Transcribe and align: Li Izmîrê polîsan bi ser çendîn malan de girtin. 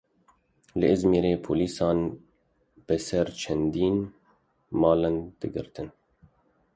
Li 0.79 0.87
Izmîrê 0.93 1.33
polîsan 1.45 1.99
bi 2.85 2.97
ser 3.07 3.27
çendîn 3.41 3.97
malan 4.81 5.15
de 5.39 5.47
girtin. 5.53 5.87